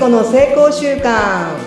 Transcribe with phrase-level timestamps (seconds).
[0.00, 1.58] 子の成功習慣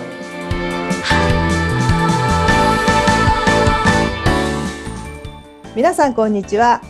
[5.76, 6.82] 皆さんこんにちは。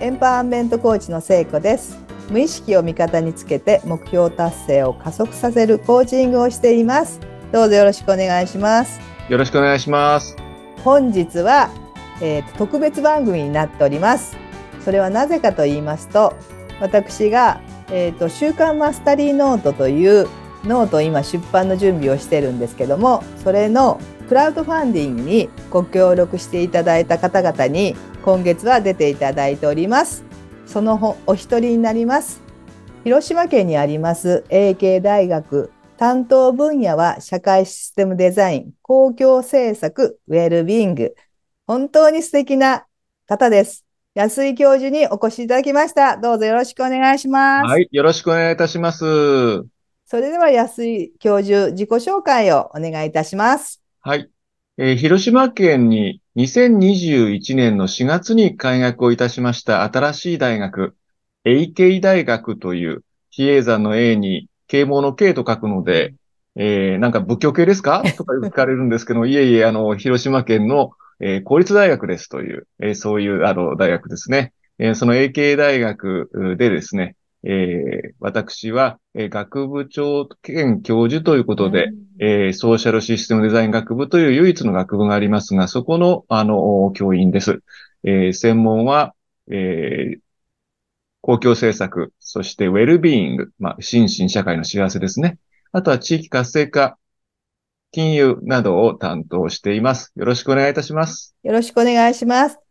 [0.00, 1.98] エンパワーメントコーチの聖子です。
[2.28, 7.18] 無意識を味方につけて目標達成を加速させるコーチングをしています。
[7.50, 9.00] どうぞよろしくお願いします。
[9.30, 10.36] よろしくお願いします。
[10.84, 11.70] 本日は、
[12.20, 14.36] えー、特別番組になっております。
[14.84, 16.34] それはなぜかと言いますと
[16.78, 20.28] 私が、えーと、習慣マスタリーノートという
[20.64, 30.24] ノート今出版の準備をしてるんですけどもそれのクラウドファンディングにご協力していただいた方々に今月は出ていただいております
[30.66, 32.42] そのお一人になります
[33.04, 41.14] 広島県にあります AK 大学担当分野は社会システムデザイン公共政策ウェルビーイング
[41.66, 42.86] 本当に素敵な
[43.26, 46.16] 方です安井教授にお越しいただきました。
[46.16, 47.66] どうぞよろしくお願いします。
[47.66, 49.73] はい、よろしくお願いいたします。
[50.14, 53.82] それでは安井教授、自己紹介をお願いいたします。
[54.00, 54.30] はい。
[54.78, 60.94] えー、広島県に2021年の4月に開学をいたしました新しい大学、
[61.44, 66.14] AK 大学という、比叡山の A に啓蒙の K と書くので、
[66.54, 68.04] えー、なんか仏教系ですか？
[68.16, 74.52] とか聞かれるんですけど、 いえいえ、あの、広島県のえー、公立大学ですという、えー、そういう、あの、大学ですね。
[74.78, 77.16] えー、その AK 大学でですね、
[77.46, 87.62] えー、私は、えー、学部長兼教授ということで、うん、えー、ソーシャルシステムデザイン学部という唯一の学部がありますが、そこの、あの、教員です。
[88.02, 89.14] えー、専門は、
[89.50, 90.18] えー、
[91.20, 95.38] 公共政策、そしてウェルビーイング、まあ、心身社会の幸せですね。
[95.72, 96.98] あとは地域活性化、
[97.92, 100.12] 金融などを担当しています。
[100.16, 101.34] よろしくお願いいたします。
[101.42, 102.63] よろしくお願いします。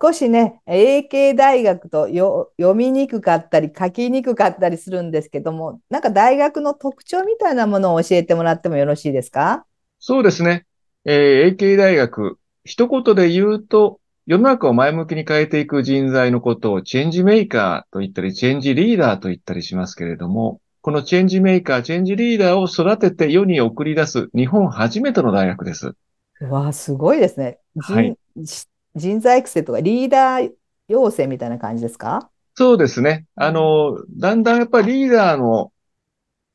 [0.00, 9.64] 少しね、AK 大学と読みにくかったり書きにくかったりするんですけども、なんか大学の特徴みたいなものを教えてもらってもよろしいですか？
[9.98, 10.66] そうですね。
[11.06, 25.94] えー、AK 大学、一言で言うと、世の中を前向きに変えていく人材のことをチェンジメーカーと言ったり、チェンジリーダーと言ったりしますけれども、このチェンジメーカー、チェンジリーダーを育てて世に送り出す日本初めての大学です。
[26.40, 27.58] わあ、すごいですね。
[27.78, 28.16] はい、
[28.98, 30.50] 人材育成とかリーダー
[30.88, 32.30] 養成みたいな感じですか？
[32.54, 33.26] そうですね。
[33.36, 35.72] あの、だんだんやっぱりリーダーの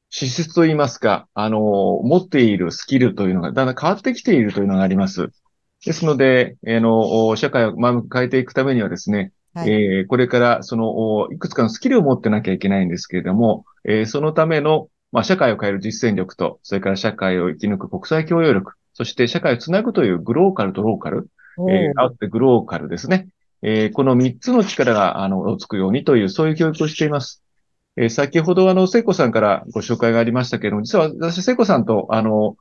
[0.10, 1.60] 資質といいますか、あの、
[2.04, 5.30] 持っているスキルというのがだんだん変わってきているというのがあります。
[5.86, 21.28] ですので、あの、社会を前向き変えていくためにはですね、はい、えー、これからその、いくつかのスキルを持ってなきゃいけないんですけれども、えー、そのための、まあ、社会を変える実践力と、それから社会を生き抜く国際協力力、そして社会をつなぐというグローカルとローカル、
[21.70, 23.28] えー、あってグローカルですね。
[23.62, 27.44] えー、この3つの力が、あの、つくようにという、そういう教育をしています。
[27.96, 32.58] えー、先ほど、あの、聖子さんからご紹介がありましたけれども、実は私、聖子さんと、あの、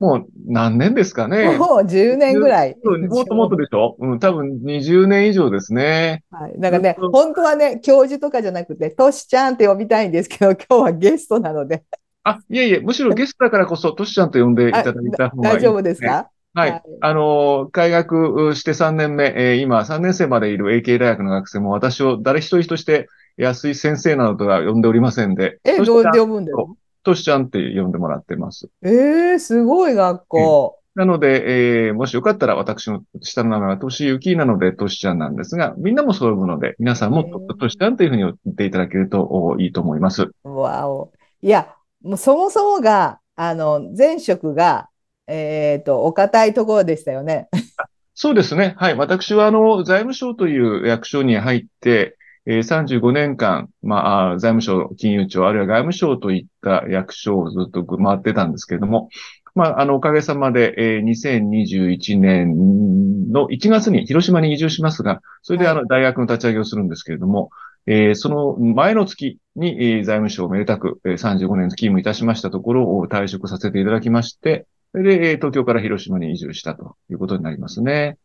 [0.00, 1.56] もう何年ですかね。
[1.58, 2.76] もう10年ぐらい。
[3.08, 6.22] もっともっとでしょうん、多分20年以上ですね。
[6.30, 6.54] はい。
[6.58, 11.82] だからね、本当はね、教授とかじゃなくて、トシちゃんって呼びたいんですけど、 今日はゲストなので。
[12.22, 16.30] あ、いえいえ、むしろゲストだからこそ、トシちゃんと呼んでいただいた方がいい、大丈夫ですか？
[16.54, 16.70] はい。
[16.70, 25.58] はい、あの、開学して3年目、えー、今3年生までいる AK 大学の学生も私を誰一人として安井先生などとは呼んでおりませんで。
[25.64, 26.64] え、どう呼ぶんですか
[27.04, 28.68] としちゃんって呼んでもらってます。
[28.82, 30.78] ええー、すごい学校。
[30.94, 37.22] なので、えー、もしよかったら私の下の名前はとしゆきなのでとしちゃんなんですが、みんなもそう呼ぶので、皆さんも
[37.58, 40.28] としちゃんというふうに言っていただけるといいと思います。
[40.42, 41.12] わお。
[41.40, 41.72] いや、
[42.02, 44.87] もうそもそもが、あの、前職が、
[45.28, 47.48] えっ、ー、と、お堅いところでしたよね。
[48.14, 48.74] そうですね。
[48.78, 48.94] はい。
[48.96, 52.16] 私は、あの、財務省という役所に入って、
[52.46, 59.10] え35年間、まあ、財務省、金融庁、あるいは外務省といった役所をずっと回ってたんですけれども、
[59.54, 67.50] まあ、あの、おかげさまで、えー、2021年の1月に広島に移住しますが、それであの、大学の立ち上げをするんですけれども、
[67.86, 78.16] えー、その前の月に、えー、財務省をめでたく、えー、35年勤務いたしましたところを退職させていただきまして、で、えー、東京から広島に移住したということになりますね。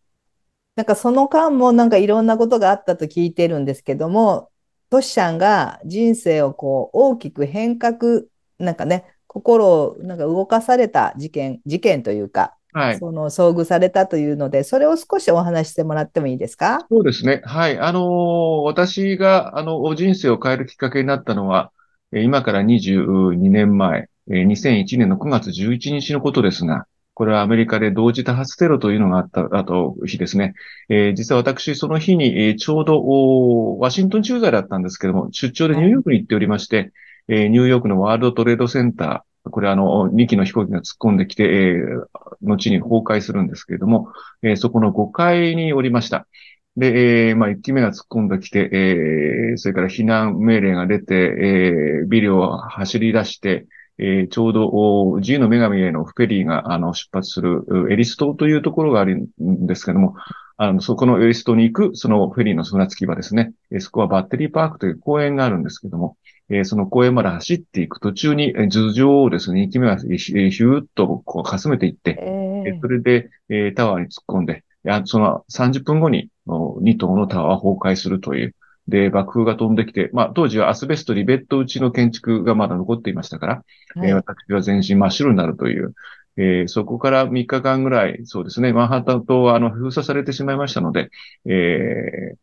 [0.75, 4.49] なんかその間もなんかいろんなことがあったと聞いてるんですけども、
[4.89, 8.23] トシちゃんが人生をこう大きく変革、
[8.59, 16.85] なんかね、心をなんか動かされた事件、事件というか、はい、その遭遇されたというので、それを少しお話してもらってもいいですか？
[16.89, 17.41] そうですね。
[17.45, 17.77] はい。
[17.77, 21.71] あのー、私が、あの、人生を変えるきっかけになったのは、
[22.11, 30.53] 今から22年前、2001年の9月11日のことですが、これはアメリカで同時多発テロというのがあった、あと日ですね。
[30.89, 36.91] えー、実は私、その日に、ちょうどワシントン駐在だったんですけども、出張でニューヨークに行っておりまして、
[37.27, 42.05] えー、ニューヨークのワールドトレードセンターこれあの、2機の飛行機が突っ込んできて、えー、
[42.41, 44.07] 後に崩壊するんですけれども、
[44.41, 46.27] えー、そこの5階におりました。
[46.77, 53.65] で、えー、まあ、1機目が突っ込んできて、えー、それから避難命令が出て、えー、ビルを走り出して、
[53.99, 60.15] えー、ちょうど、自由の女神へのフェリーが、あの、出発する、エリス島というところがあるんですけども、
[60.57, 63.53] あの、そこのエリス島に行く、そのフェリーの船着き場ですね。
[63.71, 66.17] えー、そこはバッテリーパークという公園があるんですけども、
[66.49, 74.63] えー、その公園まで走っていく途中に、えー、頭上をですね、2機目はヒューッとこうかすめていって、えー、それで、えー、タワーに突っ込んで、
[75.05, 78.55] その30分後に2棟のタワーは崩壊するという、
[78.87, 83.63] で、爆風が飛んできて、まあ、当時はアスベスト、リベット打ちの建築がまだ残っていましたから、
[83.95, 85.93] はい、えー、私は全身真っ白になるという、
[86.37, 91.09] えー、そこから3日間ぐらい、そうですね、マンハッタン島はあの封鎖されてしまいましたので、
[91.45, 92.37] えー、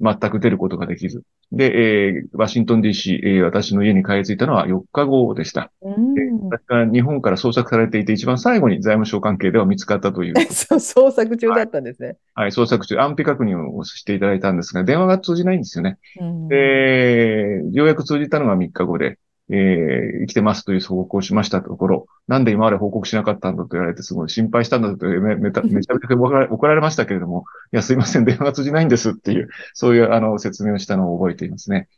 [0.00, 1.22] 全く出ることができず。
[1.52, 5.70] で、えー、ワシントン DC、えー、私の家に帰り着いたのは4日後でした。
[5.80, 12.16] うん、私が日本から捜索されていて、一番最後に財務省関係では見つかったとい う、捜索中だったんですね、はい。
[12.44, 15.98] はい、捜索中、安否確認をしていただいたんですが、電話が通じないんですよね。
[16.20, 31.88] うん、で、ようやく通じたのが3日後で、えー、生きてますという報告をしましたところ、なんで今まで報告しなかったんだと言われて、すごい心配したんだとめめ めちゃめちゃ怒られましたけれども、いや、すいません、電話が通じないんですっていう、そういうあの説明をしたのを覚えていますね。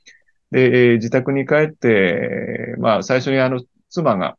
[0.50, 3.60] で、えー、自宅に帰って、まあ、最初にあの、
[3.90, 4.36] 妻が、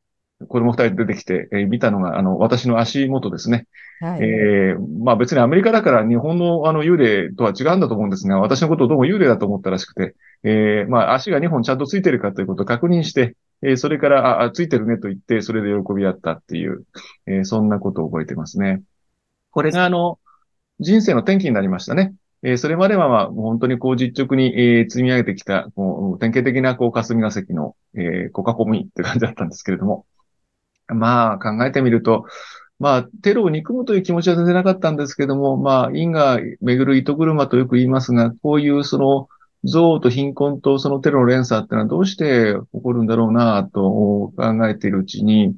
[0.48, 3.68] 子供二人出てきて、えー、見たのが、あの、私の足元ですね。
[4.00, 16.86] はい、えー、まあ別にアメリカだから日本のあの幽霊とは違うんだと思うんですが、私のことをどうも幽霊だと思ったらしくて、えー、まあ足が2本ちゃんとついてるかということを確認して、えー、それから、あ、ついてるねと言って、それで喜び合ったっていう、
[17.28, 18.82] えー、そんなことを覚えてますね。
[19.52, 20.20] これがあの、
[20.80, 22.14] 人生の転機になりましたね。
[22.42, 30.06] えー、それまでは、まあ、本当にこう実直に、えー、積み上げてきた、こう典型的なこう霞が関の、えー、コカコミって感じだったんですけれども、
[30.94, 32.26] まあ、考えてみると、
[32.80, 39.28] まあ、テロを憎むという気持ちは全然なかったんですけども、まあ、因果巡る糸車とよく言いますが、こういうその、
[39.64, 45.56] 憎悪と貧困とそのテロの連鎖ってのはどうして起こるんだろうなと考えているうちに、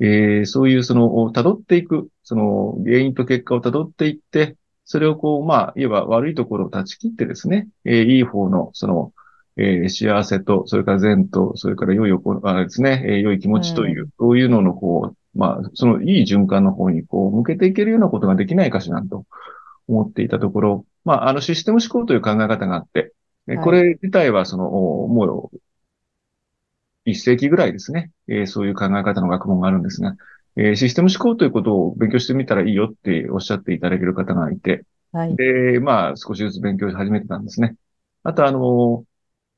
[0.00, 9.12] えー、そういうその、辿っていく、その原因と結果を辿っていって、それをこう、まあ、いわば悪いところを断ち切ってですね、えー、いい方の、その、
[9.58, 19.24] えー、幸せと、それから善と、それから良いおあれですね、えー、良い気持ちという、うん、そういうのの、こう、まあ、そのいい循環の方に、こう、向けていけるようなことができないかしらと
[19.88, 23.12] 思っていたところ、まあ、あの、システム思考という考え方があって、
[23.62, 25.58] これ自体は、その、もう、
[27.04, 30.14] 一世紀ぐらいですね、えー、そういう考え方の学問があるんですが、
[30.56, 37.76] えー、システム思考ということを勉強してみたらいいよっておっしゃっていただける方がいて、はい、で、まあ、少しずつ勉強し始めてたんですね。
[38.24, 39.04] あと、あの、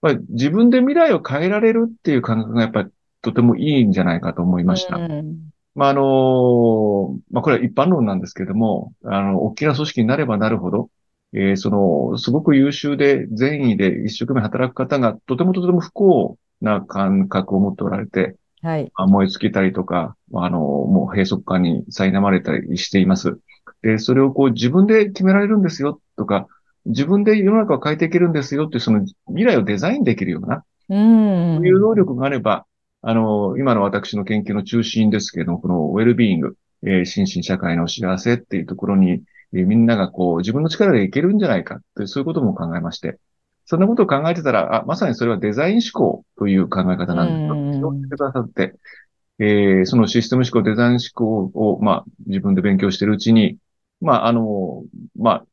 [0.03, 2.91] まあ、自分で未来を変えられるっていう感覚がやっぱり
[3.23, 4.99] とてもいいんじゃないかと思いました。
[5.75, 10.91] まあ、あの、まあ、これは一般論なんですけども、あの、大きな組織になればなるほど、
[11.33, 18.93] えー、その、すごく優秀で善意で一生懸命働く方がとてもとても不幸な感覚を持っておられて、はい。
[19.07, 23.39] 燃え尽きたりとか、あの、もう閉塞感に苛まれたりしています。
[23.83, 26.47] で、それをこう自分で決められるんですよとか、
[26.87, 31.57] 自分で世の中を変えていけるんですよってその未来をデザインできるような、うん。
[31.57, 32.67] そういう能力があれば、
[33.03, 39.23] あの、今の私の研究の中心ですけどこのウェルビーイング、えー、心身社会の幸せっていうところに、
[39.53, 43.19] えみんながこう、自分の力でいけるんじゃないかって、そういうことも考えまして。
[43.67, 48.75] そんなことを考えてたら、あ、まさにそれはデザイン思考という考え方なんだと、教えてくださって、
[49.39, 53.59] えー、そのシステム思考、デザイン思考を、まあ、自分で勉強しているうちに、
[54.01, 54.83] まあ、あの、
[55.17, 55.45] まあ、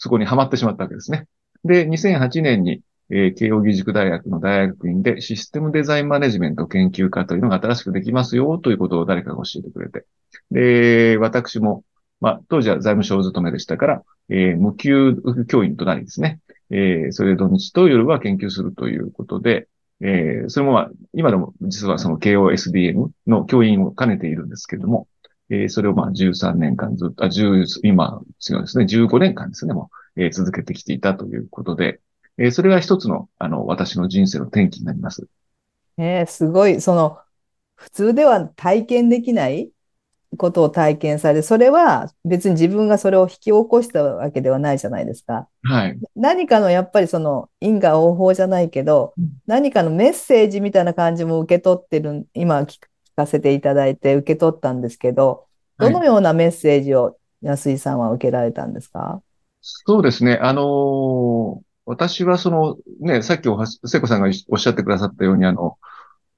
[0.00, 1.26] そこにはまってしまったわけですね。
[1.64, 2.80] で、2008年に、
[3.10, 10.06] えー、慶応義塾大学の大学院でシステムデザインマネジメント研究科というのが新しくできますよということを誰かが教えてくれて。
[10.50, 11.84] で、私も
[12.20, 15.16] まあ、当時は財務省勤めでしたから、えー、無給
[15.48, 16.40] 教員となりですね、
[16.70, 19.68] えー、それで土日と夜は研究するということで、
[20.02, 25.08] えー、それもまあ、今でも実はその KOSDM の教員を兼ねているんですけれども、
[25.50, 32.00] えー、それをまあ13年間ずっと、あ、10、今、違うんですね、15年間ですね、もう、えー、続けてきていたということで、
[32.38, 35.26] えー、それが一つの、あの、私の人生の転機になります。
[35.98, 37.18] えー、すごい、その、
[37.74, 39.70] 普通では体験できない
[40.36, 45.48] ことを体験され、それは別に自分がそれを引き起こしたわけではないじゃないですか。
[45.62, 45.98] はい。
[46.14, 52.78] 何かのやっぱりその因果応報じゃないけど、うん、何かのメッセージみたいな感じも受け取ってる、今聞
[53.14, 55.46] かせていただいて受け取ったんですけど、
[55.78, 59.22] どのようなメッセージを安井さんは受けられたんですか、
[59.62, 60.38] そうですね。
[60.40, 65.76] あのー、私はそのね、さっきお聖子さんがおっしゃってくださったように、あの、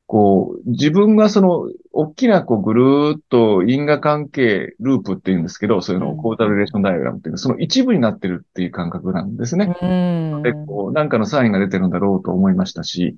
[0.06, 9.74] こう、自分がその、大きなこうぐるーっと因果関係ループっていうんですけど、そういうのをコータルレーションダイアグラムっていうのその一部になってるっていう感覚なんですね。
[9.80, 10.42] うん。
[10.42, 13.16] で、こう、なんかのサインが出てるんだろうと思いましたし、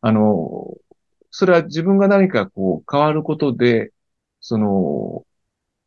[0.00, 0.74] あの、
[1.32, 3.92] それは自分が何かこう変わることで、
[4.40, 5.26] その、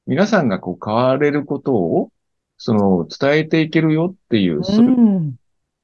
[0.07, 2.11] 皆さんがこう変われることを、
[2.57, 5.35] その、伝えていけるよっていう、それうん。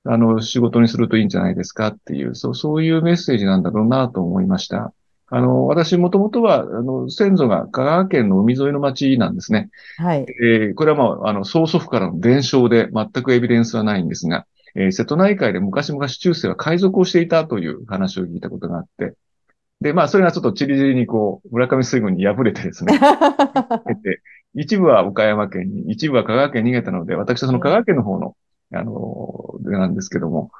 [0.03, 4.93] あの、仕事にするといいんじゃないですかっていう、そう、そういうメッセージなんだろうなと思いました。
[5.27, 9.69] あの、私もともとは、あの、先祖が香川県の海沿いの町なんですね。
[9.97, 10.25] はい。
[10.43, 19.13] えーこれはまあ、あの、曽祖父からの伝承で全くエビデンスはないんですが、えー瀬戸内海で昔々中世は海賊をしていたという話を聞いたことがあって、
[19.81, 22.99] で、まあ、それがちょっとチリチリにこう、村上水軍に敗れてですね、
[24.03, 24.21] で
[24.53, 28.35] 一部は岡山県に、一部は香川県に逃げたので、私はその香川県の方の、
[28.73, 30.51] あの、なんですけども、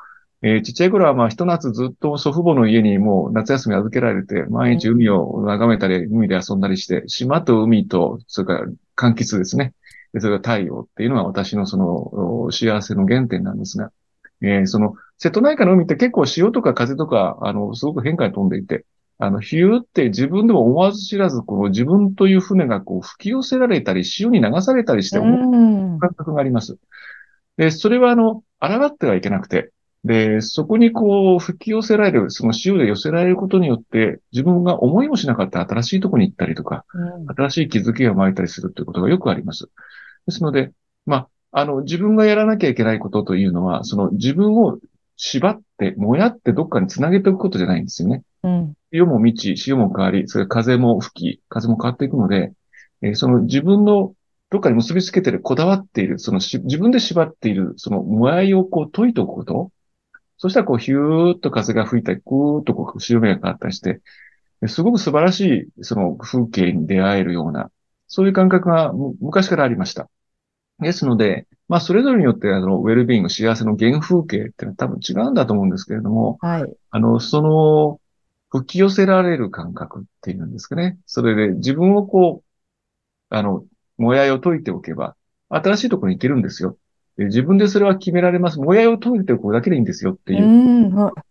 [0.44, 8.66] えーちっちゃい頃はまあ、ひと夏ずっと祖父母の家にもう夏休み預けられて、毎日海を眺めたり、海で遊んだりして、島と海と、それから
[8.98, 9.74] 柑橘ですね。
[10.14, 13.92] で、それから太陽っていうのが私のその、お幸せの原点なんですが、
[14.42, 18.86] えーその、瀬戸内海の海って結構潮とか風とか、あの、すごく変化に飛んでいて、
[19.24, 26.00] あの、ヒューって自分でも思わず知らず、この自分という船がこう吹き寄せられたり、潮に流されたりして、うん。
[26.00, 26.80] 感覚があります。
[27.56, 29.72] で、それはあの、抗ってはいけなくて、
[30.04, 36.86] で、そこにこう、吹き寄せられる、その潮で寄せられることによって、自分が思いもしなかった新しいところに行ったりとか、
[37.28, 39.70] 新しい気づきが生まれたりするということがよくあります。
[40.26, 40.72] ですので、
[41.06, 44.80] まあ、あの、自分がやらなきゃいけないことというのは、その自分を
[45.16, 48.24] 縛って、もやってどっかにつなげておくことじゃないんですよね。
[48.44, 48.76] うん。
[48.92, 52.54] 潮も満ち、潮も変わり、それ風も吹き、風も変わっていくので、
[53.02, 54.14] えーその自分の
[54.52, 59.72] どっかに結びつけてる、こだわっている、そのし自分で縛っている、そのもやいをこう解いておくこと。
[60.38, 64.02] そしたらこうヒューッと風が吹いたり、ぐーっとこう潮目が変わったりして、
[64.62, 67.72] ですごく素晴らしいその風景に出会えるような、
[68.08, 70.10] そういう感覚がむ昔からありました。
[70.80, 76.76] ですので、まあそれぞれによってあのウェルビーイング、幸せの原風景っていうのは多分違うんだと思うんですけれども、はい。
[76.90, 78.01] あの、その、
[78.52, 81.00] 吹き寄せられる感覚っていうんですかね。
[81.06, 83.66] それで自分をこう、あの、
[83.98, 85.16] もやいを解いておけば、
[85.50, 86.78] 新しいところに行けるんですよ。
[87.18, 88.60] で自分でそれは決められます。
[88.60, 90.54] もやいを解いておくだけでいいんですよっていう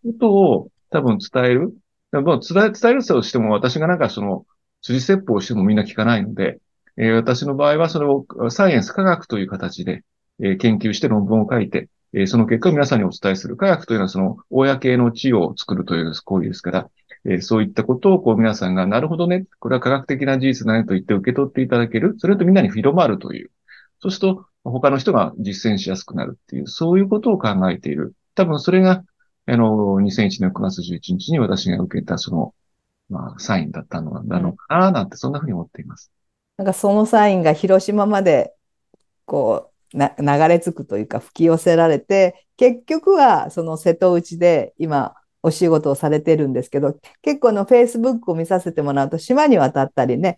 [0.04, 1.74] ことを多分伝える。
[2.12, 4.46] まあ伝え、伝えるとしても私がなんかその、
[4.82, 6.58] 辻説法をしてもみんな聞かないので、
[6.96, 10.02] えー私の場合はそれをサイエンス科学という形で、
[10.40, 13.56] えー研究して論文を書いて、えーその結果を皆さんにお伝えする。
[13.56, 16.90] 科学というのはその、公の地を作るという行為ですから、
[17.26, 22.14] えーそういったことをこう皆さんが、なるほどね、これは科学的な事実だねと言って受け取っていただける。
[22.18, 23.50] それとみんなに広まるという。
[24.00, 28.14] そうすると、他の人が実践しやすくなるっていう、そういうことを考えている。
[28.34, 29.04] 多分それが、
[29.46, 32.54] あの、2001年9月11日に私が受けたその、
[33.08, 36.10] まあ、サインだったのなのかな、なんてそんなふうに思っています。
[36.56, 38.54] なんかそのサインが広島まで
[39.24, 50.36] こうな流れ着くというか吹き寄せられて結局はその瀬戸内で今お仕事をされてるんですけど結構あのフェイスブックを見させてもらうと島に渡ったりね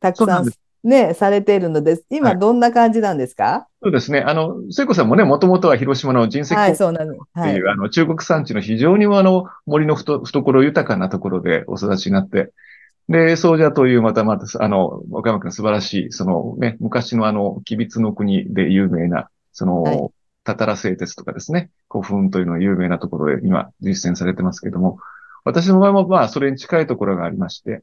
[0.00, 0.50] たくさん
[0.82, 2.38] ねされているので今はい。
[2.38, 3.68] どんな感じなんですか？
[3.82, 4.20] そうですね。
[4.20, 7.54] あの、聖子さんもね、もともとは広島の人石はい高校そうなのってはい。
[7.54, 12.52] いう、あの、中国山地の非常にあの、森のふと懐豊かなところでお育ちになって、
[13.08, 20.10] で、総社というまたまた、あの、岡山県の素晴らしい、そのね、昔のあの、吉備津の国で有名な、その、はい
[20.44, 24.98] たたら製鉄とかですね、古墳というのが有名なところで今実践されてますけども、
[25.44, 27.82] 私の場合もまあ、それに近いところがありまして、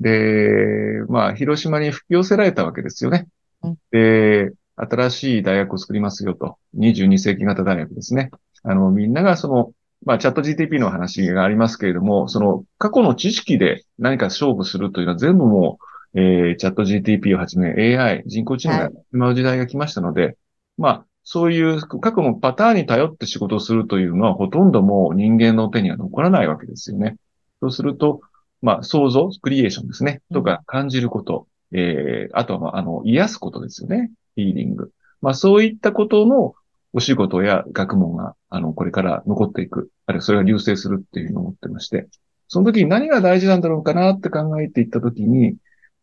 [0.00, 3.28] で、まあ、広島に吹き寄せられたわけですよね。
[3.62, 6.58] うんで、新しい大学を作りますよと。
[6.76, 8.30] 22世紀型大学ですね。
[8.64, 9.72] あの、みんながその、
[10.04, 15.78] まあ、チャット GTP の話がありますけれども、その、過去の知識で何か勝負するというのは全部も
[16.14, 20.36] う、えー、チャット GTP をはじめ AI、人工知能がやってしまう時代が来ましたので、
[20.76, 27.16] まあ、そういう過去のパターンに頼って仕事をするというのはほとんどもう人間の手には残らないわけですよね。
[27.60, 28.20] そうすると、
[28.60, 30.20] まあ、想像、クリエーションですね。
[30.32, 31.46] とか、感じること。
[31.72, 34.10] えー、あとは、まあ、あの、癒すことですよね。
[34.36, 34.92] ヒーリング。
[35.22, 36.54] まあ、そういったことの
[36.92, 39.90] お仕事や学問が、あの、これから残っていく。
[40.06, 42.08] あるいはそれが流星するっていうふうに思ってまして。
[42.48, 45.56] その時に何が大事なんだろうかなって考えていった時に、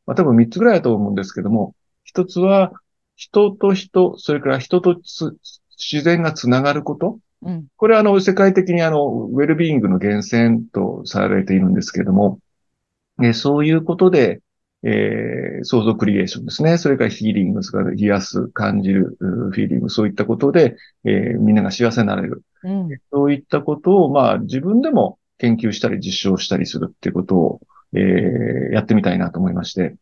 [0.06, 2.74] まあ、多分3つぐらいだと思うんですけども、一つは、
[3.22, 5.38] 人と人、それから人とつ
[5.78, 7.20] 自然がつながること？
[7.44, 12.40] うんこれはあの、世界的にあの、ウェルビーイングの源泉とされているんですけれども、
[13.22, 14.42] えーそういうことで、
[14.84, 16.80] えー創造クリエーションですね。
[16.80, 22.42] それからヒーリング、それから癒す、感じる、フィーリング、そういったことで、えーみんなが幸せになれる。
[22.64, 27.62] うんそういったことを、まあ、自分でも研究したり実証したりするっていうことを、
[27.94, 29.96] えー、やってみたいなと思いまして。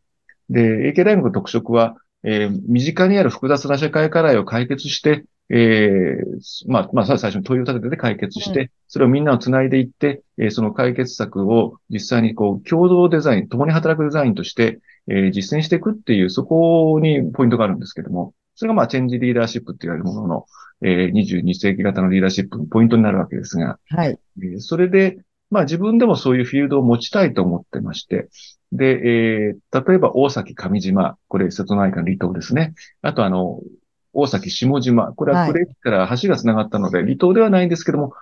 [0.50, 20.46] で、AK 大学の特色は、えー、身近にある複雑な社会課題を解決して、えー、まあ、まあ、最初に問いを立てて解決して、うん、それをみんなをつないでいって、えー、その解決策を実際にこう、共同デザイン、共に働くデザインとして、えー、実践していくっていう、そこにポイントがあるんですけども、それがまあ、チェンジリーダーシップって言われるものの、
[20.84, 24.20] えー、22世紀型のリーダーシップのポイントになるわけですが、はい。
[24.44, 25.18] えー、それで、
[25.50, 28.30] まあ自分でもそういうフィールドを持ちたいと思ってまして、
[28.72, 32.74] で、えー、例えば大崎上島、これ瀬戸内海の離島ですね。
[33.02, 33.62] あとあの、
[34.14, 38.14] 大崎下島、これは呉駅から橋が繋がったので、離島ではないんですけども、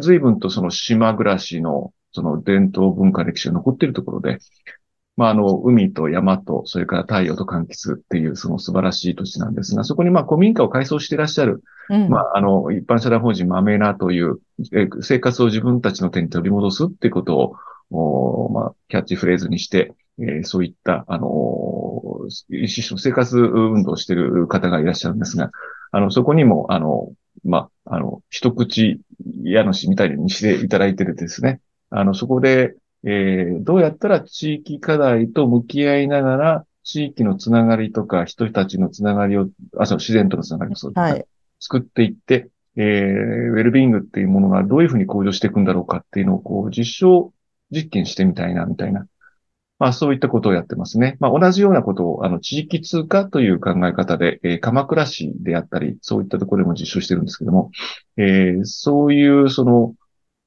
[0.00, 4.38] 随分とその島暮らしのその伝統文化歴史が残っているところで、
[5.16, 14.38] まあ、あの、海と山と、それから太陽と柑橘っていうその素晴らしい土地なんですが、そこにまあ古民家を改装していらっしゃる、うん、まあ、あの、一般社団法人マメナという、
[14.72, 17.56] え生活を自分たちの手に取り戻すっていうことを、
[17.94, 25.50] おまあ、キャッチフレーズにして、えー、そういった、あのー、一種の生活運動をしている方がいらっしゃるんですが、
[25.90, 27.12] あの、そこにも、あの、
[27.44, 29.00] まあ、あの、一口
[29.44, 31.60] 家主みたいにしていただいてるですね。
[31.90, 32.74] あの、そこで、
[33.04, 39.48] えー、どうやったら地域課題と向き合いながら、地域のつながりとか、人たちのつながりを、
[39.78, 41.26] あ、そう、自然とのつながりもそうです、はい、
[41.60, 47.32] 作っていって、えー、ウェルビーイングっていうものがどういうふうに向上していくんだろうかっていうのを、こう、実証
[47.70, 49.06] 実験してみたいな、みたいな。
[49.78, 51.16] まあ、そういったことをやってますね。
[51.18, 57.70] まあ、同じようなことを、あの、地域通貨という考え方で、えー、鎌倉市であったり、そういったところでも実証してるんですけども、
[58.16, 59.94] えー、そういう、その、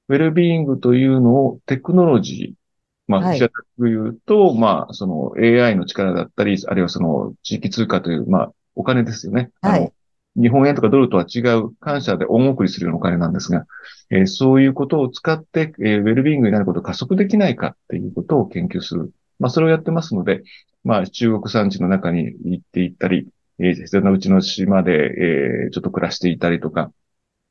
[0.10, 9.50] ウェルビーイングというのをテクノロジー、まあ、平たく言うと、まあ、その AI の力だったり、あるいはその地域通貨という、まあ、お金ですよね。
[9.62, 9.92] はい。
[10.38, 13.66] 日本円とかドルとは違う感謝で恩送りするようなお金なんですが、
[14.12, 19.12] えー、そういうことを使って、えー、ウェルビーイングになることを加速できないかっていうことを研究する。
[19.40, 20.44] まあ、それをやってますので、
[20.84, 23.28] まあ、中国産地の中に行っていったり、
[23.60, 26.92] えー、必要なうちの島で、えー、ちょっと暮らしていたりとか、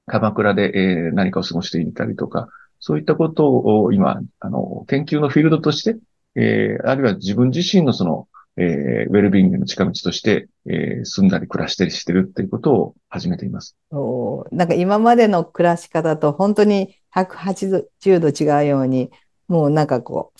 [0.06, 5.98] 鎌倉で、えー、何かを過ごしていたりとか、そういったことを今、あの、研究のフィールドとして、
[6.36, 13.76] えー、あるいは自分自身のその、えー、ウェルビーイングの近道として、えー、住んだり暮らしたりしてるっていうことを始めています。
[13.90, 19.10] おなんか今までの暮らし方と本当に180度違うように、
[19.48, 20.32] もうなんかこ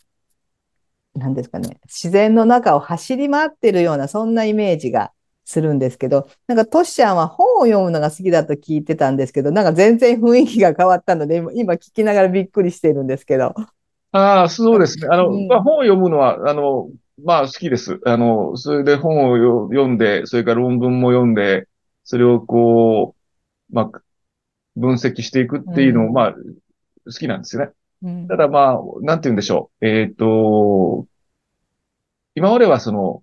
[1.15, 5.13] う、なんですかね、自然の中を走り回ってるような、そんなイメージが
[5.45, 13.55] するんですけど、なんかトシちゃんは本を読むのが好きだと聞いてたんですけど、なんか全然雰囲気が変わったので、今聞きながらびっくりしてるんですけど。
[14.13, 15.09] ああ、そうですね。
[15.11, 16.89] あの、うん、まあ、本を読むのは、あの、
[17.23, 18.01] まあ好きです。
[18.05, 21.67] あの、それで本を読んで、それから論文も読んで、
[22.05, 23.15] それをこ
[23.71, 24.03] う、まあ、
[24.77, 26.35] 分析していくっていうのを、まあ、
[27.07, 27.73] 好きなんですよね。
[28.03, 29.87] うん、ただまあ、なんて言うんでしょう。
[29.87, 31.07] えっ、ー、と、
[32.35, 33.23] 今まではその、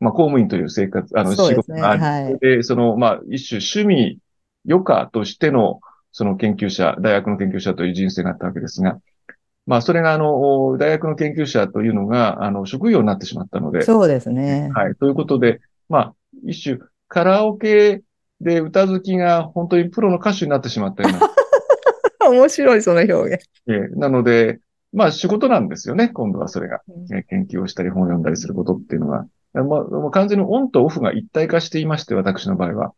[0.00, 4.18] まあ、公務員という生活、あの、仕事があって、はい、で、その、まあ、一種趣味、
[4.68, 5.80] 余暇としての、
[6.12, 9.00] その研究者、大学の研究者という人生があったわけですが、
[9.66, 13.82] まあ、それが、あの、大学の研究者というのが、あの、職業になってしまったので。
[13.82, 14.70] そうですね。
[14.74, 14.94] はい。
[14.96, 18.02] ということで、まあ、一種、カラオケ
[18.40, 21.30] で歌好きが本当にプロの歌手になってしまったような。
[22.30, 23.44] 面白い、その表現。
[23.68, 24.60] えー、なので、
[24.92, 26.80] まあ仕事なんですよね、今度はそれが。
[26.88, 29.26] うん、研究をしたり本を読んだりすることっていうのが。
[29.54, 32.92] まあ、もう完全にオンとオフが一体化していまして、私の場合は。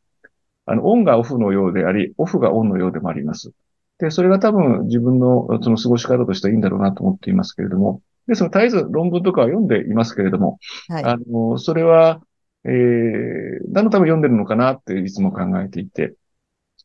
[0.66, 3.52] あの、オンがオフのようであり、オフがオンのようでもあります。
[3.98, 12.22] で、それが多分自分のその過ごし方としてはいいんだろうなと思っていますけれども、で、その絶えず論文とかは読んでいますけれども、はい、あの、それは、
[12.64, 12.72] えー、
[13.68, 16.14] 何のため読んでるのかなっていつも考えていて、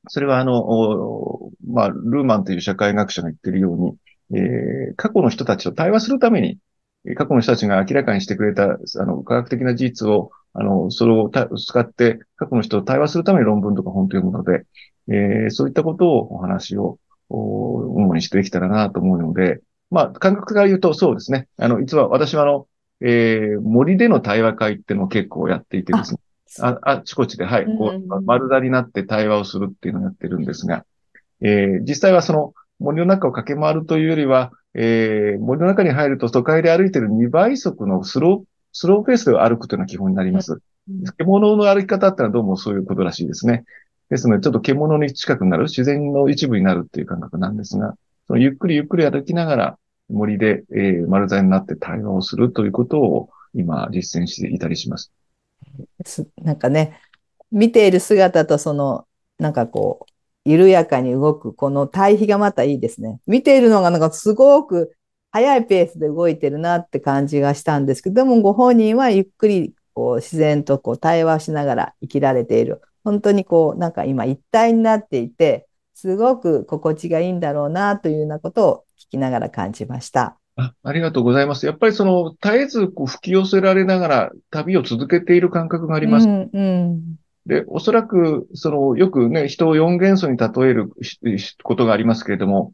[0.07, 3.95] それはあの、まあ、ルーマンという社会学者が言っているように、
[4.37, 6.59] えー、過去の人たちと対話するために、
[7.15, 14.65] 過去の人たちが明らかにしてくれた、あの、科学的な事実を、あの、それを使って、過去の人と対話するために論文とか本と読むので、
[15.11, 16.99] えー、そういったことをお話を、
[17.31, 21.47] 主にしてできたらなと思うので、まあ、感覚から言うとそうですね。
[21.57, 22.67] あの、実は私はあの、
[23.01, 26.19] えー、森での対話会っていうのを結構やっていてですね。
[26.61, 30.85] ああちこちで、はい、こう、丸太になって対話をするっていうのをやってるんですが、
[31.41, 40.59] えー、実際はその森の中を駆け回るというよりは、えー、森の中に入ると都会で歩いてる2倍速のスロー、スローペースで歩くというのが基本になります。
[41.17, 43.63] 獣の歩き方ってのはどうもそういうことらしいですね。
[44.09, 47.95] ですので、ちょっと獣に近くなる、自然の一部になるっていう感覚なんですが、
[48.27, 55.11] そのゆっくりゆっくり歩きながら森で、えー、丸座になって対話をするということを今実践していたりします。
[56.41, 56.99] なんかね、
[57.51, 59.05] 見ている姿とその、
[59.37, 60.11] なんかこう、
[60.45, 63.19] 緩やかに動く、この対比がまたいいですね。
[63.27, 64.95] 見ているのがなんかすごく
[65.31, 72.81] 速いペースで動いてるなって感じがしたんですけど、もご本人はゆっくりこう自然とこう対話しながら生きられている。
[73.09, 80.37] 本当にこうなんか今一体になっていて、すごく心地がいいんだろうなというようなことを聞きながら感じました。
[80.57, 81.65] あありがとうございます。
[81.65, 86.27] やっぱりその絶えずこう吹き寄せられながら旅を続けている感覚があります。
[86.27, 87.01] うんうん
[87.47, 90.91] で、おそらく、その、よくね、人を四元素に例える
[91.63, 92.73] ことがありますけれども、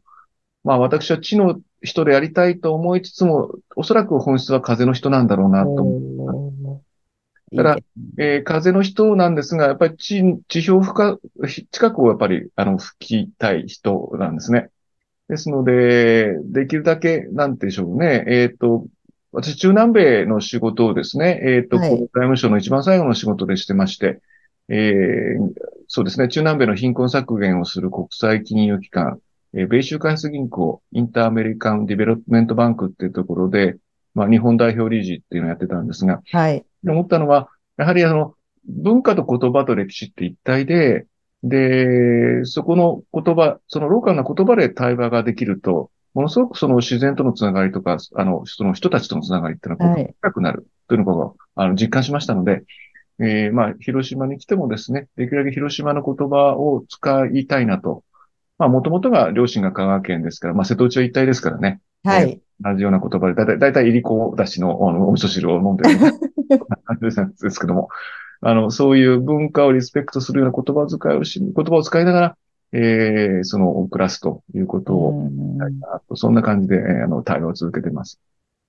[0.64, 6.82] まあ私は地の人でありたいと思いつつも、おそらく本質は風の人なんだろうなと思
[7.52, 7.78] だから、
[8.18, 11.18] えー、風の人なんですが、やっぱり地、地表深、
[11.70, 14.70] 近くをやっぱり、あの、吹きたい人なんですね。
[15.28, 18.24] ですので、できるだけ、なんてでしょうね。
[18.26, 18.86] えっ、ー、と、
[19.32, 24.20] 私、中南米の仕事をですね、えっ、ー、と、はい、外務省の一番最後の仕事でしてまして、
[24.68, 25.52] えー、
[25.88, 29.20] そうですね、中南米の貧困削減をする国際金融機関、
[29.52, 33.76] えー、米州開発銀行、 Inter-American Development Bank っていうところで、
[34.14, 36.64] まあ、日本代表理事っていうのをやってたんですが、はい。
[36.90, 38.34] 思ったのは、やはりあの、
[38.68, 41.06] 文化と言葉と歴史って一体で、
[41.42, 52.64] で、そこの言葉、そのローカルな言葉で対話ができると、ものすごくその自然とのつながりとか、あの、その人たちとのつながりっていうのは、深くなるというのを、あの、実感しましたので、
[53.18, 58.02] えー、まあ、広島に来てもですね、できるだけ広島の言葉を使いたいなと。
[58.58, 61.80] まあ、もともとが両親が香川県ですから、まあ、瀬戸内は一体ですからね。
[62.02, 62.40] はい。
[62.60, 65.98] 同じような言葉で、だいたい、だいたいいりこだしのお味噌汁を飲んでる
[66.84, 67.88] 感じですけども、
[68.40, 72.36] あの、そういう文化をリスペクトするような言葉遣いをし、言葉を使いながら、
[72.72, 75.30] えー、その、暮らすということを、
[76.14, 78.20] そんな感じで、えー、あの、対応を続けています。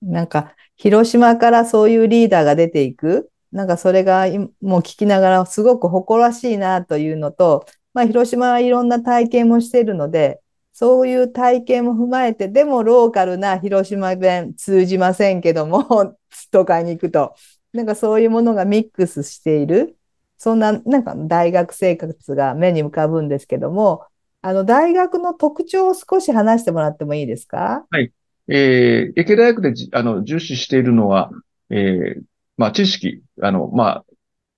[0.02, 4.26] なんか、広島からそういうリーダーが出ていく、なんかそれが
[4.62, 10.40] もう聞きながらすごく誇らしいなというのと、まあ、広島はいろんな体験もしているので、
[10.80, 16.16] そういう体験も踏まえて、でもローカルな広島弁通じませんけども、
[16.52, 17.34] 都会に行くと、
[17.74, 19.98] なんかそういうものがミックスしている、
[20.38, 24.04] そんな、なんか大学生活が目に浮かぶんですけども、
[24.44, 27.88] あの、大学の特徴を少し話してもらってもいいですか？
[27.90, 28.12] はい。
[28.48, 31.32] えー、池大学であの重視しているのは、
[31.72, 32.22] えー、
[32.56, 34.06] まあ、知識、あの、まあ、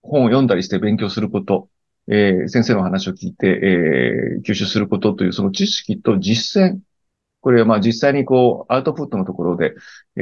[0.01, 1.69] 本を読んだりして勉強すること、
[2.11, 6.79] えー、先生の話を聞いて、えー、吸収することという、その知識と実践。
[7.41, 9.75] これはまあ実際にこう、アウトプットのところで、
[10.17, 10.21] え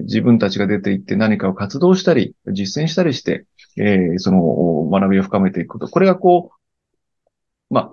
[0.00, 3.44] ー、自分たちが出ていって何かを活動したり、実践したりして、
[3.76, 5.88] えー、その学びを深めていくこと。
[5.88, 6.52] これがこ
[7.70, 7.92] う、ま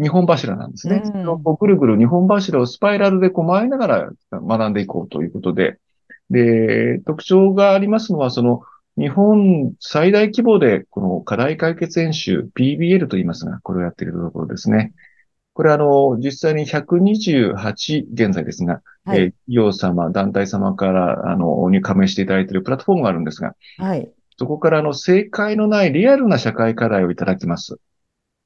[0.00, 1.02] 日本柱なんですね。
[1.04, 5.78] うん、ぐるぐる日本柱をスパイラルでこう回りながら学んでいこうということで、
[6.30, 8.62] で、特徴がありますのは、その、
[8.98, 14.92] 日本最大規模で、この課題解決演習、PBL と言いますが、これをやっているところですね。
[15.54, 24.10] これあの、実際に128現在ですが、はい、えー、企業様、団体様から、あの、に加盟していただいているプラットフォームがあるんですが、はい。
[24.38, 27.76] そこからあの、正解のないリアルな社会課題をいただきます。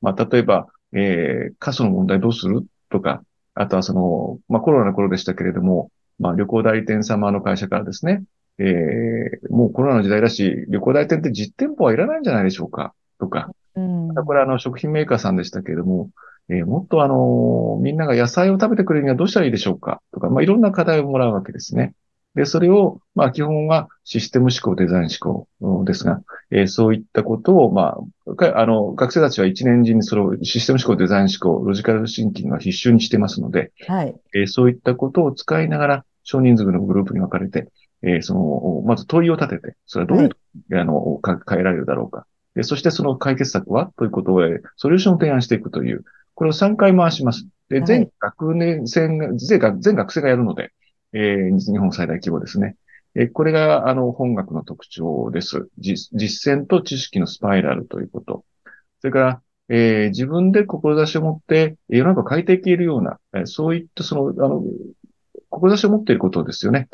[0.01, 3.23] まあ、例えば、えー、過疎の問題どうするとか、
[3.55, 8.23] あとはその、まあ、コロナの頃でしたけれども、まあ、旅行代理店様の会社からですね、
[8.59, 13.51] えー、もうコロナの時代だし、旅行代理店って実店舗はいらないんじゃないでしょうか、とか。
[13.75, 16.11] うん、これあの、食品メーカーさんでしたけれども、
[16.49, 21.95] えー、もっとあの、みんなが野菜を食べてくれるにはどうしたらいいでしょうか、とか、まあ、いろんな課題をもらうわけですね。
[22.37, 34.15] で、それを、まあ、基本はシステム思考、デザイン思考ですが、えー、そういったことを、まあ、あの、学生たちは一年時にそのシステム思考、デザイン思考、ロジカルシンキングは必修にしてますので、はい。
[34.35, 37.69] えー、そういったことを使いながら、少人数のグループに分かれて、
[38.07, 40.31] えー、その、まず問いを立てて、それはどういう、
[40.71, 42.25] はい、あの、変えられるだろうか。
[42.55, 43.93] で、そしてその解決策は？
[43.99, 44.41] ということを、
[44.77, 47.49] ソリューションを提案していくという、これを3回回します。
[47.69, 50.73] で、全学年生が、全学全学生がやるので、
[51.13, 52.77] えー、日本最大規模ですね。
[53.17, 55.69] えこれが、あの、本学の特徴です。
[55.79, 58.45] 実践と知識のスパイラルということ。
[59.01, 64.63] それから、えー、自分で志を持って世の中を変えていけるような、えー、そういったその、あの、
[65.51, 66.89] 志を持っていることですよね。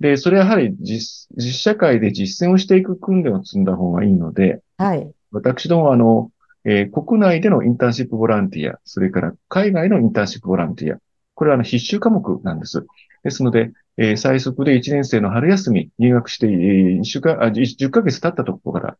[0.00, 5.10] で、それはやはり実、実社会で実践をしていく訓練を積んだ方がいいので、はい。
[5.30, 6.30] 私どもは、あの、
[6.64, 10.98] えー、国内でのインターンシップボランティア、それから海外のインターンシップボランティア、
[11.34, 12.86] これはあの必修科目なんです。
[13.22, 18.96] ですので、えー、最速で1年生の春休み入学して、えー、1週間、あ、10ヶ月経ったところか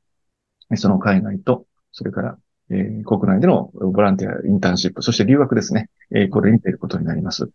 [0.71, 2.39] ら、その海外と、それから、
[2.71, 5.89] えー、国内でのボランティア、インターンシップ、そして留学ですね。
[6.15, 7.51] えー、これに出ることになります。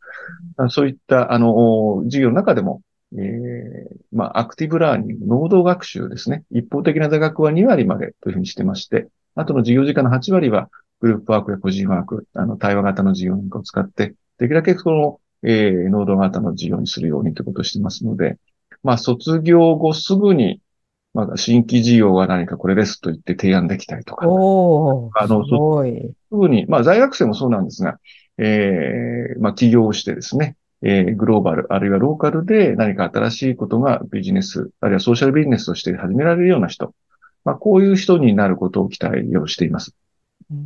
[0.70, 2.82] そういった、あの、授業の中でも、
[3.18, 6.44] えー、まあ、アクティブラーニング、能動学習ですね。
[6.52, 10.70] 一方的な座学は2割までというふうにしてまして、あとの授業時間の8割は、
[11.02, 18.38] グループワークや個人ワーク、あの、対話型の授業なんかを使って、できるだけその、えー、ノード型の授業にするようにということをしてますので、
[18.84, 20.62] まあ、卒業後すぐに、
[21.14, 24.28] まあ、新規事業は何かこれですと言って提案できたりとか。
[24.28, 26.14] おあの、すごい。
[26.30, 28.00] すぐに、まあ、在学生もそうなんですが、
[28.38, 36.94] えー、まあ、起業をしてですね、えー、グローバル、あるいはローカルで何か新しいことがビジネス、あるいはソーシャルビジネスとして始められるような人、
[37.44, 39.96] まあ、こういう人になることを期待をしています。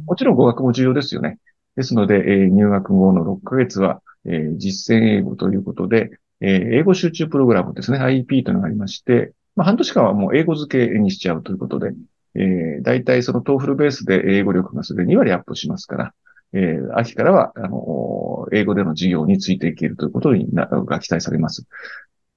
[0.05, 1.37] もちろん語学も重要ですよね。
[1.75, 6.09] ですので、えー、入学後の6ヶ月は、えー、実践英語ということで、
[6.41, 11.93] えー、英語集中プログラムですね、IP というのがありまして、まあ、半年間はもう英語付けにしちゃうということで、
[12.35, 16.13] えー、大体そのトーフルベースで英語力がそれ2割アップしますから、
[16.53, 21.65] えー、秋からは、あの、英語での授業についていけるということになが期待されます。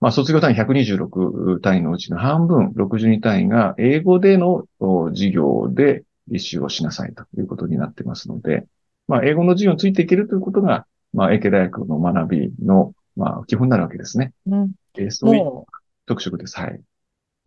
[0.00, 4.66] まあ、卒業単位126単位のうちの半分、62単位が英語での
[5.10, 8.66] 授業で履修をしなさいということになってますので、
[9.06, 14.32] まあ、英語の授業についていけるということが、まあ、英検大学の学びの、まあ、基本になるわけですね。
[14.46, 15.64] うん、えー、そういう
[16.06, 16.58] 特色です。
[16.58, 16.80] はい。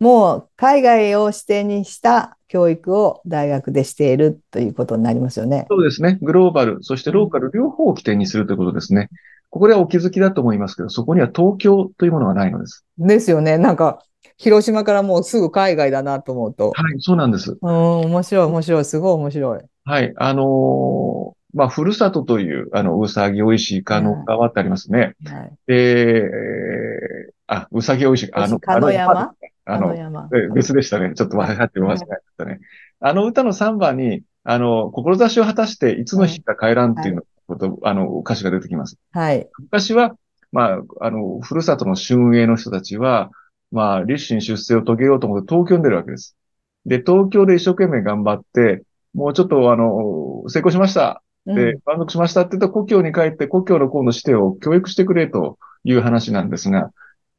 [0.00, 5.66] もう海外を視点にした教育を大学でしているということになりますよね。
[5.68, 6.18] そうですね。
[6.22, 9.08] グローバル、そしてローカル両方を起点にするということですね。
[9.50, 12.84] ここではお気づきだと思いますけど、そこには東京というものがないのです。
[12.98, 13.58] ですよね。
[13.58, 14.02] なんか、
[14.36, 16.72] 広島からもうすぐ海外だなと思うと。
[16.74, 17.56] はい、そうなんです。
[17.60, 19.60] うん、面白い、面白い、すごい面白い。
[19.84, 25.14] はい、あのー、まあ、ふるさとという、あの、うさぎおいしいかの川ってありますね。
[25.24, 25.52] はい。
[25.66, 29.32] で、えー、あ、うさぎおいしい、あの、かの山
[29.66, 29.94] あの、
[30.54, 31.12] 別でしたね。
[31.14, 32.04] ちょっと分かってまし
[32.38, 32.60] たね。
[33.00, 38.96] あの歌の3番に、あの、志を果たしていつの日か帰らんっていうこと、あの、歌詞が出てきます。
[39.12, 39.48] はい。
[39.58, 40.16] 昔は、
[40.52, 43.30] まあ、あの、ふるさとの春営の人たちは、
[43.72, 46.36] まあ、立身出世を遂げようと思って東京に出るわけです。
[46.86, 51.22] で、東京で一生懸命頑張って、もうちょっとあの、成功しました。
[51.46, 56.90] で、満足しましたって言った故郷に帰って故郷の子の指定を教育してくれという話なんですが、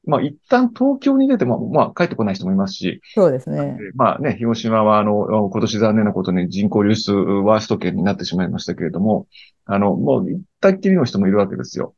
[0.08, 3.02] まあ、一旦東京に出ても、まあ、帰ってこない人もいますし。
[3.14, 3.78] そうですね。
[3.94, 9.28] まあね、広島は、あの、今年残念なことに人口流出ワースト県になってしまいましたけれども、
[9.66, 11.94] あの、もう、行ったっきりの人もいるわけですよ。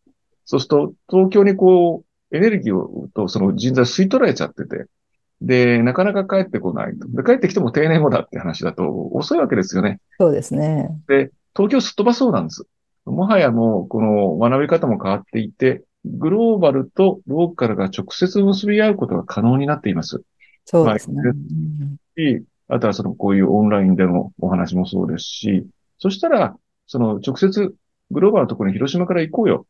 [0.45, 4.85] そうすると、東京にこう、エネルギーを、と、その人材吸い取られちゃってて、
[5.41, 7.07] で、なかなか帰ってこないと。
[7.09, 9.99] で、帰ってきても定年後だって話だと遅いわけですよね。
[10.19, 10.89] そうですね。
[11.07, 12.65] で、東京すっ飛ばそうなんです。
[13.05, 20.23] もはやもう、この学び方も変わっていて、グローバルとローカルが直接結び合うことが可能になっています。
[20.65, 21.21] そうですね。
[22.67, 25.65] まあ、あとはそのこういうオンラインでのお話もそうですし、
[25.97, 26.55] そしたら、
[26.87, 27.73] その直接
[28.11, 29.65] グローバルのところに広島から行こうよ。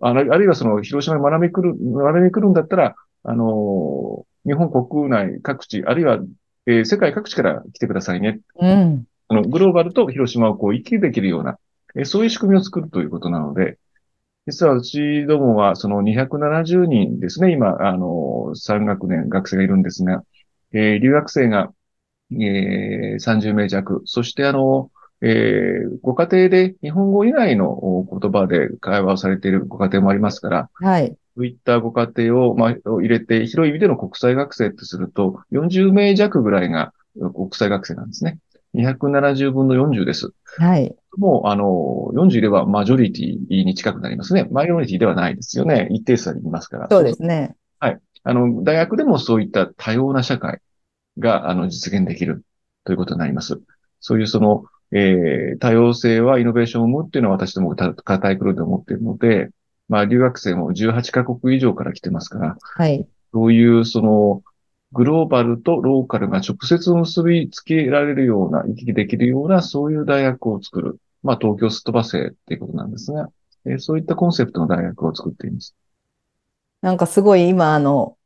[0.00, 6.20] あるいはその広島に学び来る、学びに来るんだったら、あの、日本国内各地、あるいは、
[6.66, 8.40] えー、世界各地から来てくださいね。
[8.60, 9.06] うん。
[9.28, 11.58] あの、グローバルと広島をこう行き来できるような、
[11.96, 13.78] えー、そういう仕組みを作るということなので、
[14.48, 20.24] 実はうちどもはその270人ですね、今、あの、3学年学生がいるんですが、
[20.72, 21.70] えー、留学生が、
[22.32, 31.14] えー、30名弱、そしてあの、えー、ご家庭で日本語以外の言葉で会話をされているご家庭もありますから、はい。
[31.36, 36.94] そういったご家庭を、まあ、入れて、広い意味での国際学生とすると、40名弱ぐらいが
[37.34, 38.38] 国際学生なんですね。
[38.72, 40.30] 270分の40です。
[40.56, 40.96] はい。
[41.18, 44.46] もう、あの、40いればマジョリティに近くなりますね。
[44.50, 45.88] マイノリティではないですよね。
[45.90, 46.88] 一定数にいますから。
[46.88, 47.56] そうですね。
[47.80, 47.98] はい。
[48.22, 50.60] あの、大学でもそういった多様な社会
[51.18, 52.44] が、あの、実現できる
[52.84, 53.60] ということになります。
[54.00, 59.50] そういうその、えー、多様性はイノベーションを生むっていうのは私ども固い黒で思っているので、
[59.88, 63.06] まあ、留学生も18カ国以上から来てますから、はい。
[63.32, 64.42] そういう、その、
[64.92, 70.98] グローバルとローカルが直接結びつけられるような、行き来できるような、そういう大学を作る。
[71.22, 73.28] まあ、東京すっ飛ばせっていうことなんですが、
[73.66, 75.74] えー、そういったコンセプトの大学を作っています。
[76.80, 78.16] なんかすごい今、あの、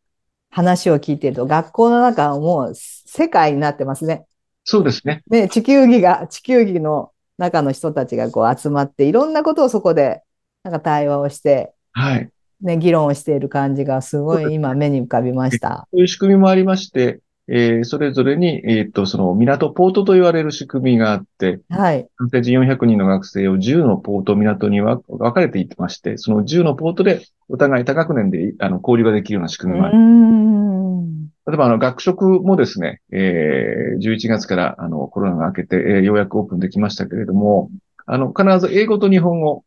[0.51, 4.27] 話を聞いてると、学校の中はもう世界になってますね。
[4.65, 5.23] そうですね。
[5.29, 10.23] ね、地球儀が、地球儀の中の人たちがこう集まって、いろんなことをそこで、
[10.63, 12.31] なんか対話をして、はい。
[12.61, 15.89] ね、議論をしている感じがすごい今目に浮かびました。
[15.91, 17.21] そういう仕組みもありまして、
[17.55, 22.09] えー、それぞれに、えっ、ー、と、その港ポートと言われる仕組みがあって、はい。
[22.17, 25.03] 完成400人の学生を10のポート、港に分
[25.35, 31.51] かれていってまして、その10のポートでお互い多学年であの交流ができるような仕組みもあります。
[31.51, 37.69] 例えば、あの、学食もですね、えー、11月から、あの、コロナが明けて、えー、ようやくオープンできましたけれども、
[38.07, 39.63] あの、必ず英語と日本語、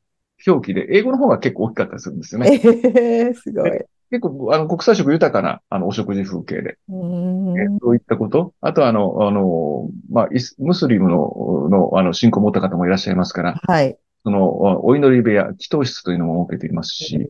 [0.48, 2.62] 表記で、英語の方が結構大きかったりするんですよね。
[2.64, 3.72] えー、すごい。
[4.20, 8.54] 結構、あの、国際色豊かな、あの、お食事風景で、うそういったこと。
[8.62, 13.98] あとは、あの、あの、まあ、ムスリムの、の、あの、信仰を持った方もいらっしゃいますから、はい。
[14.24, 17.30] その、お祈り部屋、祈祷室というのも設けていますし、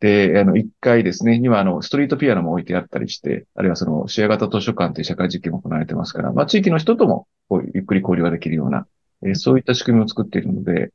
[0.00, 8.86] で、あの、1階ですね、には、あの、ストリートピアノも置いてあったりして、あるいはその、シェア型図書館という社会実験も行われてますから、まあ、地域の人とも、こう、ゆっくり交流ができるような、
[9.22, 10.92] えーそういった仕組みを作っているので、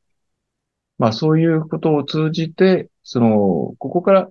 [0.98, 4.28] まあ、そういうことを通じて、その、ここから、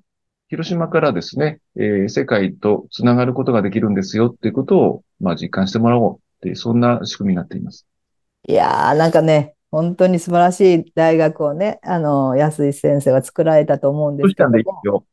[0.51, 7.87] 広島からですね、えー世界とつながることができるんですよっていうことを、まあ、実感してもらおうっていう、そんな仕組みになっています。
[8.49, 14.65] いやー、なんかね、本当に素晴らしい大学をね、あの、安井先生は作られたと思うんでどうしたんでいい。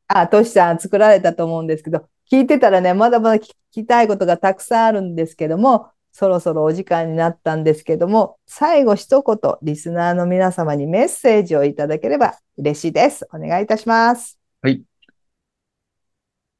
[0.08, 13.28] あ、トシさん作られたと思うんですけど、聞いてたらね、まだまだ聞きたいことがたくさんあるんですけども、そろそろお時間になったんですけども、最後一言、リスナーの皆様にメッセージをいただければ嬉しいです。
[13.32, 14.36] お願いいたします。
[14.62, 14.87] はい。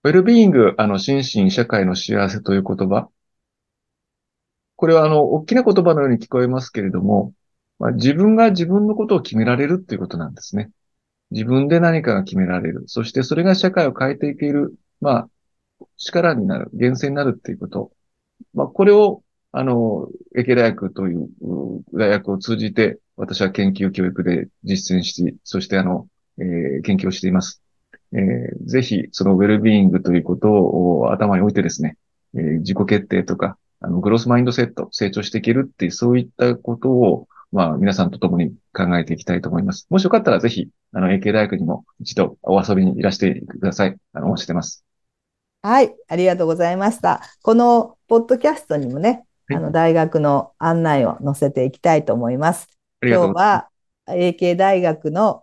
[0.02, 3.08] ウェルビーイング、あの、心身、社会の幸せという言葉。
[4.76, 7.34] これは、あの、大きな言葉のように聞こえますけれども、
[7.78, 10.70] まあ、自分が自分のことを決められるっていうことなんですね。
[11.32, 12.84] 自分で何かが決められる。
[12.86, 15.30] そしてそれが社会を変えていける、まあ、
[15.96, 17.92] 力になる、源泉になるっていうこと。
[18.54, 26.08] まあ、これを、あの、英慶大学というう大学を通じて、私は研究教育で実践し、そしてあの、
[26.38, 27.62] えー研究をしています。
[28.12, 31.96] えーぜひ、そのウェルビーイングということを頭に置いてですね、
[32.34, 39.86] えー自己決定とか、あの、グロースマインドセット、成長していけるっていう、そういったことを、まあ、皆さんと共に考えていきたいと思います。
[39.88, 43.96] もしよかったら、ぜひ、あの、AK 大学にも一度お遊びにいらしてください。
[44.12, 44.84] あの、お待ちしてます。
[45.62, 47.20] はい、ありがとうございました。
[47.42, 52.68] このポッドキャストにもね、はいあの大学の案内を載せていきたいと思います。
[53.02, 53.32] 今日。
[53.32, 53.68] は
[54.06, 55.42] AK 大学の、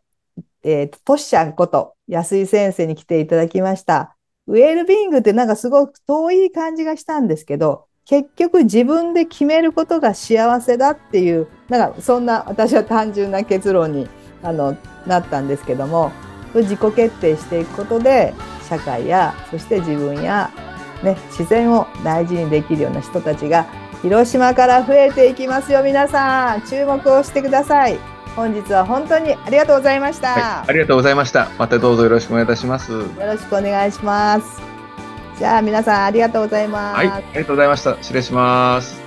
[0.66, 4.18] えーと、トシちゃんこと安井先生に来ていただきました。
[4.48, 14.08] ウェルビーングってなんかすごく遠い感じがしたんですけど、結局自分で決めることが幸せだっていう、なんかそんな私は単純な結論に
[14.44, 14.76] あの
[15.06, 16.12] なったんですけども、
[16.54, 18.34] 自己決定していくことで
[18.68, 20.52] 社会やそして自分や、
[21.04, 23.66] ね、自然を大事にできるような人たちが
[24.02, 31.50] 広島から増えていきますよ皆さん注目をしてください本日は本当にありがとうございました、はい、ありがとうございました。
[31.58, 32.92] またどうぞよろしくお願いいたします。
[32.94, 34.62] はよろしくお願いします
[35.38, 37.98] じゃあ皆さんありがとうございます、い、ありがとうございました。
[38.02, 39.05] 失礼します。